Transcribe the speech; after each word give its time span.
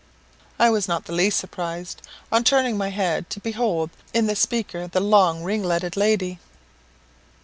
I 0.57 0.71
was 0.71 0.87
not 0.87 1.05
the 1.05 1.13
least 1.13 1.37
surprised, 1.37 2.01
on 2.31 2.43
turning 2.43 2.75
my 2.75 2.89
head, 2.89 3.29
to 3.29 3.39
behold 3.39 3.91
in 4.15 4.25
the 4.25 4.35
speaker 4.35 4.87
the 4.87 4.99
long 4.99 5.43
ringletted 5.43 5.95
lady. 5.95 6.39